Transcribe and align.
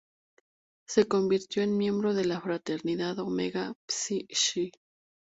Se 0.87 1.07
convirtió 1.07 1.61
en 1.61 1.77
miembro 1.77 2.15
de 2.15 2.25
la 2.25 2.41
fraternidad 2.41 3.19
Omega 3.19 3.75
Psi 3.87 4.25
Phi. 4.31 4.71